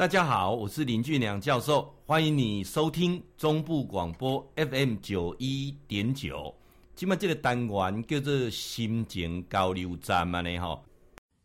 [0.00, 6.54] 大家好，我是林俊良教授，欢迎你收听中部广播 FM 九一点九。
[6.96, 10.80] 今麦这个单元叫做心情交流站嘛呢哈。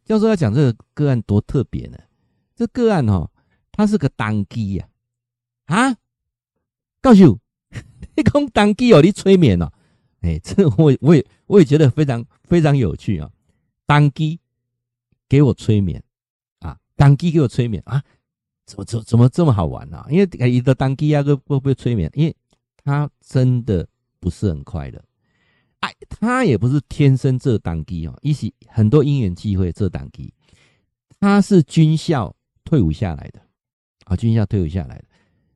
[0.05, 1.97] 教授要讲这个个案多特别呢？
[2.55, 3.29] 这个案哈，
[3.73, 4.87] 它是个单机呀
[5.65, 5.91] 啊！
[7.01, 7.37] 教授，
[8.15, 9.69] 你讲单机哦，你催眠哦？
[10.21, 13.29] 哎，这我我也我也觉得非常非常有趣啊！
[13.85, 14.39] 单机
[15.27, 16.01] 给我催眠
[16.59, 16.77] 啊！
[16.95, 18.01] 单机给我催眠啊！
[18.65, 20.07] 怎么怎怎么这么好玩呢、啊？
[20.09, 22.09] 因为一个当机啊，会不会催眠？
[22.15, 22.35] 因为
[22.83, 23.87] 他真的
[24.19, 25.03] 不是很快乐，
[25.81, 30.33] 哎，他也不是天生这当机哦，一起很多因缘际会这当机，
[31.19, 33.39] 他是军校退伍下来的
[34.05, 35.05] 啊，军校退伍下来的，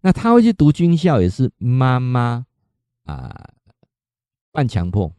[0.01, 2.45] 那他会去读军校，也是妈妈
[3.05, 3.49] 啊
[4.51, 5.11] 半强迫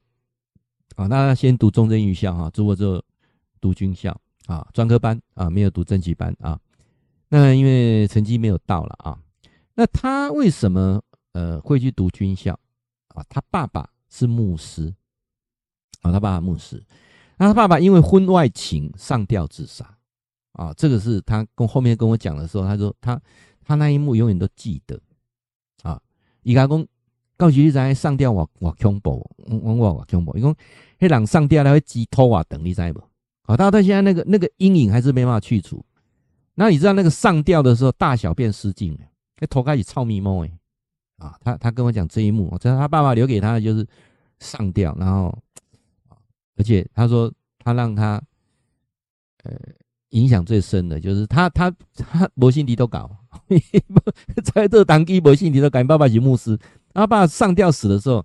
[0.94, 3.02] 啊，那他先读中正预校哈，之后就
[3.60, 6.56] 读军校啊，专科班啊，没有读正级班啊。
[7.32, 9.18] 那因为成绩没有到了啊，
[9.74, 11.00] 那他为什么
[11.32, 12.58] 呃会去读军校
[13.14, 13.24] 啊？
[13.28, 14.92] 他爸爸是牧师
[16.02, 16.84] 啊，他爸爸牧师，
[17.38, 19.96] 那他爸爸因为婚外情上吊自杀
[20.54, 23.20] 啊，这个是他跟后面跟我讲的时候，他说他
[23.64, 25.00] 他那一幕永远都记得
[25.82, 26.02] 啊。
[26.42, 26.84] 伊家公
[27.36, 30.52] 告诉你在上吊我我恐怖，我我我恐怖，伊讲
[30.98, 33.00] 那人上吊他会鸡头啊等你知不？
[33.42, 35.84] 好，到他现在那个那个阴影还是没办法去除。
[36.62, 39.00] 那你知道那个上吊的时候，大小便失禁了，
[39.38, 40.52] 那头开始臭咪摸哎，
[41.16, 43.86] 啊，他他跟我讲这一幕，这他爸爸留给他的就是
[44.40, 45.34] 上吊，然后，
[46.58, 48.22] 而且他说他让他，
[49.44, 49.56] 呃，
[50.10, 53.10] 影响最深的就是他他他魔性敌都搞，
[54.52, 56.58] 在这当机魔性敌都搞，爸爸是牧师，
[56.92, 58.22] 他爸上吊死的时候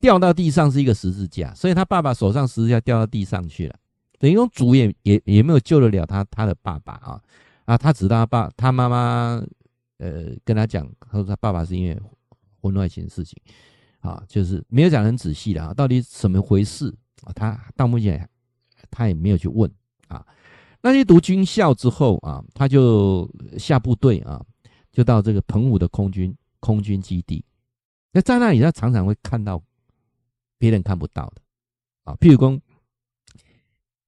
[0.00, 3.76] 掉到地上是一个十字架，所以他爸爸手上十字架掉到地上去了，
[4.18, 7.20] 等于说主也也也没有救得了他他的爸爸啊。
[7.64, 9.42] 啊，他知道他爸他妈妈，
[9.96, 11.98] 呃，跟他讲，他说他爸爸是因为
[12.60, 13.40] 婚外情的事情，
[14.00, 17.32] 啊，就是没有讲很仔细的啊，到底怎么回事啊？
[17.32, 18.28] 他到目前
[18.90, 19.70] 他也没有去问
[20.08, 20.26] 啊。
[20.82, 23.26] 那些读军校之后啊，他就
[23.58, 24.44] 下部队啊，
[24.92, 27.42] 就到这个澎湖的空军空军基地。
[28.12, 29.62] 那在那里，他常常会看到
[30.58, 31.40] 别人看不到的
[32.02, 32.60] 啊，譬如说，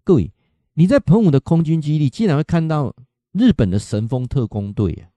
[0.05, 0.31] 各位
[0.75, 2.95] 你在澎湖的空军基地，竟然会看到。
[3.39, 5.09] 日本的神风特攻队啊，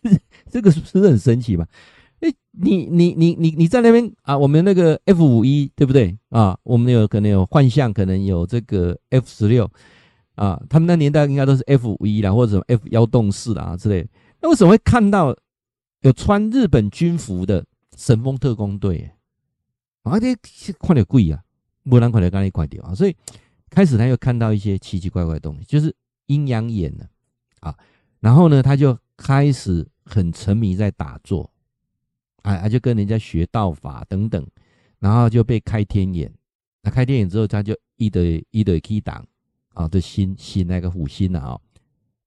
[0.50, 1.66] 这个是不是很神奇嘛？
[2.20, 4.36] 哎，你你你你你在那边啊？
[4.36, 6.58] 我们那个 F 五一对不对啊？
[6.64, 9.70] 我们有可能有幻象，可能有这个 F 十六
[10.34, 10.62] 啊。
[10.68, 14.06] 他们那年代应该都是 F 五一啦，或者什么 F 幺洞四啦之类。
[14.42, 15.34] 那为什么会看到
[16.02, 17.64] 有穿日本军服的
[17.96, 19.10] 神风特工队？
[20.02, 20.34] 啊，这
[20.78, 21.42] 快点贵啊，
[21.84, 22.94] 不然快点赶紧快点啊！
[22.94, 23.16] 所以
[23.70, 25.94] 开始他又看到一些奇奇怪怪的东西，就是
[26.26, 27.04] 阴阳眼呢。
[27.60, 27.74] 啊
[28.20, 31.50] 然后呢，他就开始很沉迷在打坐，
[32.42, 34.46] 啊，他就跟人家学道法等等，
[34.98, 36.30] 然后就被开天眼。
[36.82, 39.26] 那开天眼之后，他就一对一对起挡
[39.72, 41.58] 啊这心心那个虎心了啊。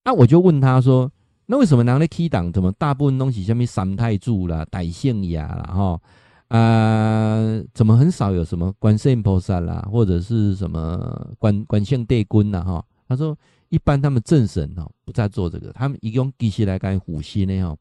[0.03, 1.11] 那我就问他说，
[1.45, 2.51] 那为什么拿来起挡？
[2.51, 6.01] 怎么大部分东西，什么三太子啦、大圣爷啦，哈
[6.47, 12.63] 啊，怎么很少有什么观世音菩萨啦，或者是什么关关圣帝君呐？
[12.63, 13.38] 哈，他说。
[13.73, 17.75] 一般他们正神哦不再做这个，他们一共继续来干虎心呢哈。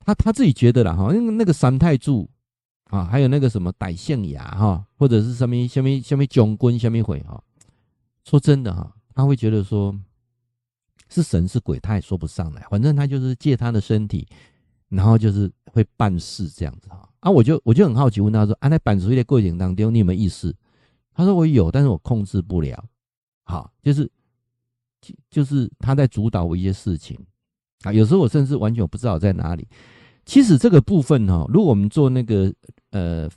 [0.00, 2.26] 他他自己觉得了哈，因为那个三太柱
[2.84, 7.38] 啊，还有那个什么歹象牙哈，或者是什么什么什么将军什么鬼哈。
[8.24, 9.94] 说真的哈，他会觉得说
[11.10, 12.66] 是神是鬼，他也说不上来。
[12.70, 14.26] 反正他就是借他的身体，
[14.88, 17.06] 然后就是会办事这样子哈。
[17.20, 20.56] 啊，我就我就很好奇问他说，啊，在办事的过程当中你有没有意识？
[21.12, 22.82] 他说我有，但是我控制不了。
[23.44, 24.10] 好，就是，
[25.28, 27.18] 就是他在主导我一些事情
[27.82, 27.92] 啊。
[27.92, 29.68] 有时候我甚至完全不知道在哪里。
[30.24, 32.50] 其实这个部分哈，如果我们做那个
[32.92, 33.28] 呃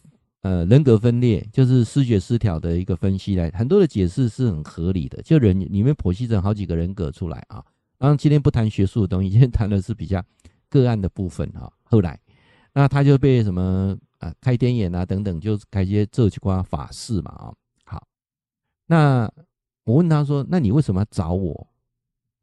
[0.43, 5.21] 呃人格分裂，就是思觉失调的一个分析来，很多的解释是很合理的。
[5.23, 7.61] 就人里面剖析成好几个人格出来啊。
[7.97, 10.23] 然后今天不谈学术的东西，今天谈的是比较
[10.69, 11.69] 个案的部分哈。
[11.83, 12.17] 后来，
[12.73, 17.53] 那他就被什么啊开天眼啊等等，就开些这几关法事嘛啊。
[17.83, 18.07] 好，
[18.85, 19.29] 那。
[19.87, 21.65] 我问他说：“那你为什么要找我？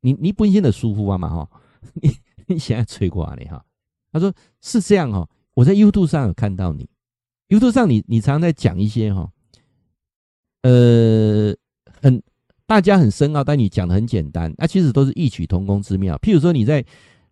[0.00, 1.50] 你你本身的舒服啊嘛哈？
[2.00, 2.10] 你
[2.46, 3.62] 你现在吹过来哈？”
[4.10, 4.32] 他说
[4.62, 6.88] ：“是这样哈，我在 YouTube 上有看到你
[7.50, 9.30] ，YouTube 上你你常常在讲一些哈，
[10.62, 11.54] 呃，
[12.00, 12.22] 很
[12.64, 16.16] 大家很深奥，但你讲的很简单，那其实都是异曲同工之妙。
[16.16, 16.82] 譬如说你在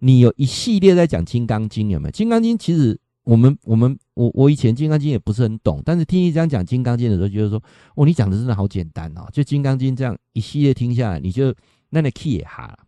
[0.01, 2.13] 你有一系列在讲《金刚经》，有没有？
[2.15, 7.63] 《金刚经》其实。”我们我们我我以前《金刚经》也不是很懂，但是听你这样讲《金刚经》的时候，觉得说，
[7.95, 11.55] 哦，你讲的真的好简单哦，就《金刚经》这样一系列听下来，你就
[11.91, 12.79] 那那 key 也哈了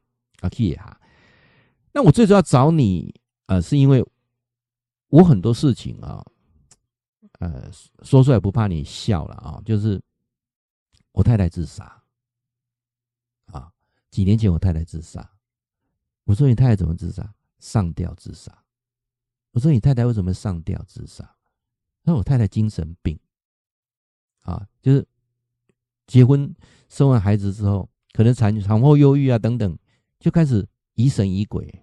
[0.41, 1.01] 啊 key 也哈。
[1.93, 3.15] 那我最主要找你，
[3.47, 4.05] 呃，是因为
[5.09, 6.25] 我很多事情啊，
[7.39, 7.71] 呃，
[8.03, 10.03] 说出来不怕你笑了啊，就是
[11.13, 12.03] 我太太自杀
[13.53, 13.71] 啊，
[14.11, 15.31] 几年前我太太自杀。
[16.25, 17.33] 我说你太太怎么自杀？
[17.61, 18.64] 上吊自杀。
[19.55, 21.25] 我说你太太为什么上吊自杀？
[22.05, 23.19] 他说我太太精神病
[24.41, 25.07] 啊，就是
[26.07, 26.55] 结婚
[26.91, 29.79] 生完孩子之后，可能产产后忧郁啊等等，
[30.19, 31.83] 就开始疑神疑鬼。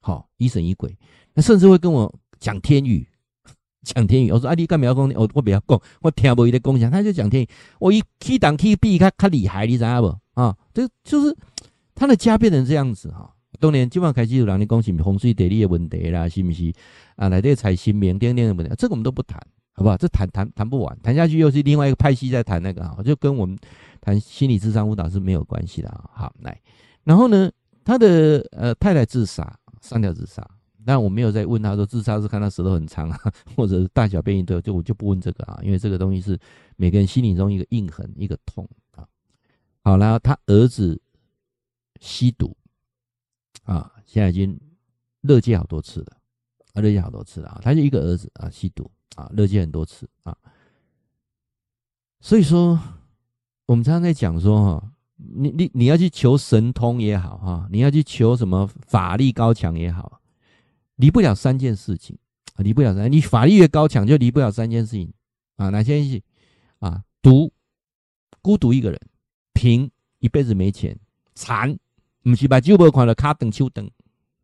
[0.00, 0.98] 好，疑神疑鬼，
[1.34, 3.06] 那甚至会跟我讲天语，
[3.82, 4.32] 讲天语。
[4.32, 5.08] 我说啊，你干嘛要讲？
[5.14, 6.90] 我我不要讲，我听不伊的共享。
[6.90, 7.48] 他就讲天语，
[7.78, 10.18] 我一起档起比他他厉害，你知道不？
[10.40, 11.36] 啊，这就是
[11.94, 13.36] 他的家变成这样子哈。
[13.60, 16.72] 当年今晚开始有人你讲是风水地理的问题啦，是不是
[17.16, 17.28] 啊？
[17.28, 19.40] 来这财神明等等的问题，这个我们都不谈，
[19.72, 19.96] 好不好？
[19.96, 23.58] 这谈谈谈不完，谈下去又是另外一个派系在谈那个啊，就跟我们
[24.00, 26.10] 谈心理智商辅导是没有关系的啊。
[26.12, 26.60] 好，来，
[27.04, 27.50] 然后呢，
[27.84, 29.58] 他的呃太太自杀。
[29.80, 30.44] 上吊自杀，
[30.84, 36.36] 但我没有再问他说自杀是看他舌头很长啊， 或者是大小便一堆，就我就不问这个啊，因为这个东西是
[36.76, 39.06] 每个人心里中一个印痕，一个痛啊。
[39.84, 41.00] 好了，他儿子
[42.00, 42.56] 吸毒
[43.68, 44.58] 啊，现在已经
[45.20, 46.16] 乐戒好多次了，
[46.72, 50.36] 啊，乐戒好多次了啊，他就一个儿子啊，吸毒啊，乐戒很多次啊。
[52.20, 52.80] 所以说，
[53.66, 54.92] 我们常常在讲说哈。
[55.20, 60.20] 你你你要去求神通也好哈，你要去求什么法力高强也好，
[60.94, 62.16] 离不了三件事情，
[62.58, 63.10] 离不了三。
[63.10, 65.12] 你法力越高强，就离不了三件事情
[65.56, 65.70] 啊。
[65.70, 66.22] 哪些事情
[66.78, 67.02] 啊？
[67.20, 67.52] 独
[68.40, 69.00] 孤独一个人，
[69.54, 70.96] 贫一辈子没钱，
[71.34, 71.76] 残
[72.30, 73.90] 不是把酒杯看了卡等手等，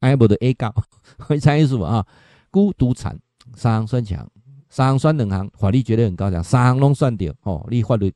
[0.01, 0.73] 还不得 A 高，
[1.19, 2.07] 会猜意思吧啊？
[2.51, 3.19] 孤独残，
[3.55, 4.31] 三行算强，
[4.69, 7.67] 三行算两行，法力绝对很高强，三行拢算掉哦。
[7.71, 8.13] 你法律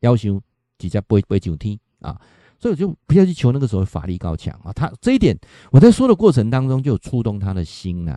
[0.00, 0.40] 要求
[0.78, 1.78] 直接飞飞上天。
[2.00, 2.20] 啊，
[2.60, 4.70] 所以我就不要去求那个所谓法力高强啊。
[4.74, 5.34] 他这一点，
[5.70, 8.12] 我在说的过程当中就有触动他的心了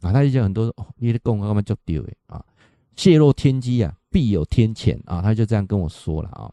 [0.00, 0.12] 啊。
[0.12, 2.40] 他就讲很多哦，你的功干嘛就丢诶啊？
[2.94, 5.20] 泄露天机啊，必有天谴啊。
[5.20, 6.48] 他就这样跟我说了啊。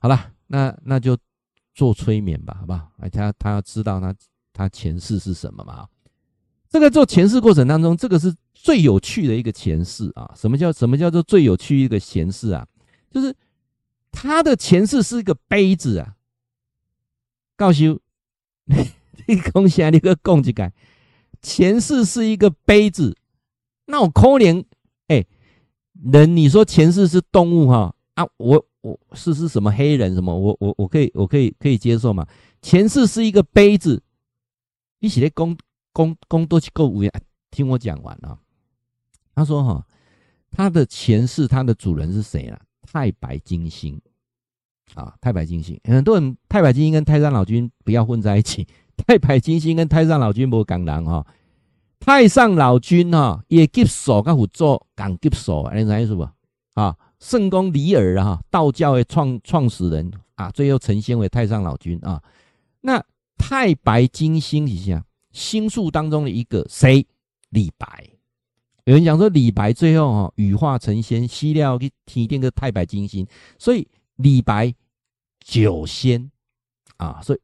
[0.00, 1.16] 好了，那那就
[1.74, 2.90] 做催眠吧，好不好？
[3.12, 4.14] 他他要知道他
[4.52, 5.88] 他前世是什么嘛？
[6.68, 10.32] 这个做前世过程当中，这个是最有趣的一个前世啊。
[10.36, 12.66] 什么叫什么叫做最有趣一个前世啊？
[13.10, 13.34] 就是。
[14.14, 16.16] 他的前世是一个杯子啊，
[17.56, 17.82] 告诉
[18.66, 18.76] 你
[19.40, 19.88] 讲啥？
[19.88, 20.70] 你个讲一个，
[21.40, 23.16] 前世是一个杯子，
[23.86, 24.62] 那我可怜
[25.08, 25.24] 哎，
[26.04, 32.26] 人你说前世是动物哈啊，我我是是什么黑人什么，我我我可以我可以可以接受嘛？
[32.60, 34.02] 前世是一个杯子，
[35.00, 35.56] 一起来公
[35.92, 37.10] 公公多去购物呀？
[37.50, 38.38] 听我讲完啊，
[39.34, 39.86] 他说哈，
[40.50, 42.60] 他的前世他的主人是谁了？
[42.82, 44.00] 太白金星
[44.94, 48.66] 啊，太白金星，很多人太白金星跟太上老君不要混在一起。
[49.06, 51.26] 太白金星跟太上老君不共人哈。
[51.98, 56.28] 太上老君哈也接手跟辅助讲接手，你知意思不？
[56.74, 62.20] 啊，圣公李耳啊，道教的创创始人啊，最后成仙为太上老君啊。
[62.80, 63.00] 那
[63.38, 65.04] 太白金星是啥？
[65.30, 67.06] 星宿当中的一个谁？
[67.50, 67.86] 李白。
[68.84, 73.24] 有人讲说李白最后哈羽化成仙，死了去天顶个太白金星，
[73.56, 73.86] 所以
[74.16, 74.74] 李白
[75.38, 76.28] 酒仙
[76.96, 77.40] 啊，所以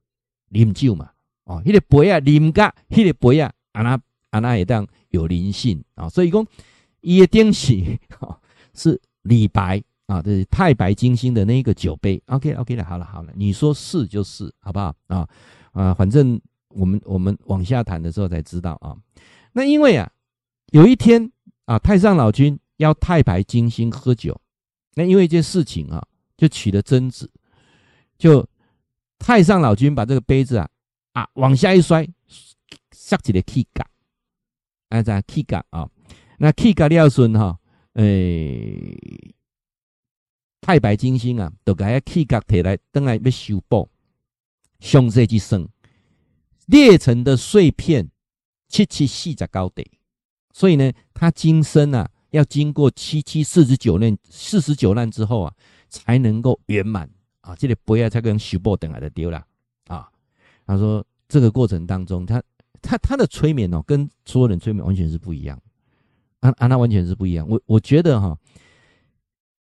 [0.59, 1.09] 饮酒嘛，
[1.45, 6.45] 哦，那个杯啊，饮甲那个杯啊，安那安那也当有灵性啊，所以讲
[7.01, 8.01] 伊的东西
[8.75, 12.21] 是李白啊，这是太白金星的那个酒杯。
[12.27, 15.29] OK OK 了，好了好了，你说是就是，好不好啊？
[15.73, 18.97] 啊，反正我们我们往下谈的时候才知道啊，
[19.53, 20.11] 那因为啊。
[20.71, 21.33] 有一天
[21.65, 24.39] 啊，太上老君邀太白金星喝酒，
[24.97, 26.07] 那因为一件事情啊，
[26.37, 27.27] 就起了争执，
[28.19, 28.47] 就
[29.19, 30.69] 太上老君把这个杯子啊
[31.15, 32.07] 啊往下一摔，
[32.93, 33.83] 摔起来气嘎，
[34.91, 35.89] 哎，这样气嘎啊，
[36.37, 37.59] 那气嘎了顺哈，
[37.99, 39.35] 诶，
[40.61, 43.91] 太白金星啊，都给气嘎提来，等来要修补，
[44.79, 45.69] 凶色之生，
[46.67, 48.09] 裂成的碎片
[48.69, 49.91] 七七四十九地。
[50.53, 55.53] 所以呢，他今生啊，要经过七七四十九难，四十九难之后啊，
[55.89, 57.57] 才能够圆满啊。
[57.57, 59.45] 这里不要再跟修补等来的丢了
[59.89, 60.09] 啊。
[60.65, 62.41] 他说这个过程当中，他
[62.81, 65.61] 他他的催眠哦，跟所有人催眠完全是不一样，
[66.41, 67.47] 啊啊，那完全是不一样。
[67.49, 68.39] 我我觉得哈、哦，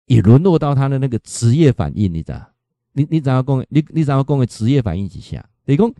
[0.06, 2.50] 也沦落到他的那个职业反应，你知道？
[2.94, 3.66] 你你怎样讲？
[3.70, 5.44] 你你怎样讲的职业反应几下？
[5.66, 5.92] 你讲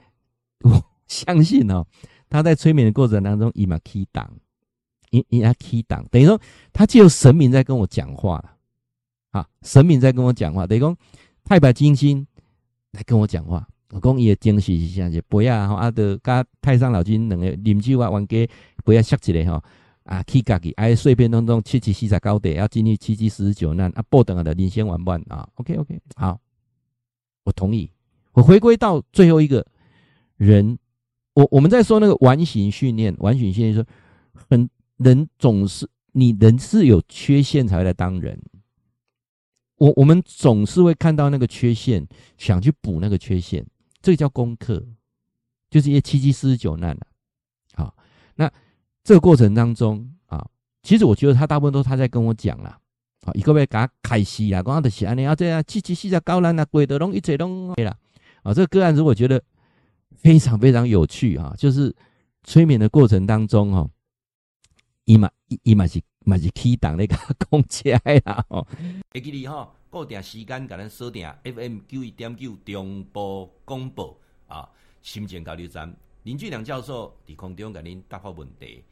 [0.62, 1.86] 我 相信哦，
[2.30, 4.32] 他在催眠的过程当中，伊嘛起档。
[5.12, 8.58] 你你要 key 档，等于说他就有神明在跟我讲话了，
[9.30, 10.98] 啊，神明在跟我讲话，等于讲
[11.44, 12.26] 太白金星
[12.94, 15.08] 来跟我讲话，我讲伊的精神是啥？
[15.12, 18.50] 就不要吼，啊，得甲太上老君两个啉酒啊，玩家
[18.84, 19.64] 杯啊，摔一个吼，
[20.04, 25.48] 啊，去家己爱碎片当中七七四十九地，要经历七七四十九难啊，不等下的人生圆满啊。
[25.56, 26.40] OK OK，好，
[27.44, 27.90] 我同意。
[28.34, 29.66] 我回归到最后一个
[30.38, 30.78] 人，
[31.34, 33.86] 我我们在说那个完形训练，完形训练说，
[34.50, 38.42] 很人总是你人是有缺陷才会来当人。
[39.78, 42.08] 我我们总是会看到那个缺陷，
[42.38, 43.66] 想去补那个缺陷。
[44.02, 44.86] 这个叫功课，
[45.70, 47.08] 就是一些七七四十九难了。
[49.04, 50.46] 这个过程当中啊，
[50.82, 52.80] 其实我觉得他大部分都是他在跟我讲啦。
[53.26, 57.98] 好，一个月给他开始啦，讲的是安尼啊，这样七七四十九难啊，鬼的拢一切拢对了。
[58.44, 59.42] 啊，这个个案子我觉得
[60.16, 61.94] 非常非常有趣啊，就是
[62.44, 63.90] 催眠的过程当中哈，
[65.06, 65.30] 伊嘛
[65.64, 67.16] 伊嘛是嘛是起档那个
[67.50, 67.92] 公车
[68.26, 68.66] 啦哦，
[69.12, 69.70] 会记你哈。
[69.90, 74.68] 固定时间，甲咱锁定 FM 九一点九中波广播啊，
[75.04, 78.84] 心情交流站林俊良教授伫空中甲您答复问题。